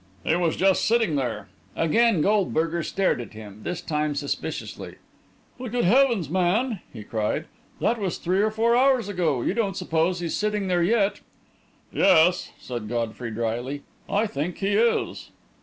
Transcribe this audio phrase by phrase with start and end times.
[0.23, 4.95] "He was just sitting there." Again Goldberger stared at him, this time suspiciously.
[5.59, 7.45] "But, good heavens, man!" he cried.
[7.79, 9.43] "That was three or four hours ago!
[9.43, 11.21] You don't suppose he's sitting there yet!"
[11.93, 15.29] "Yes," said Godfrey drily, "I think he is."